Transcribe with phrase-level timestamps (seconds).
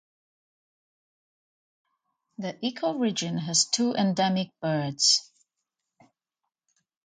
[2.39, 5.29] The ecoregion has two endemic birds.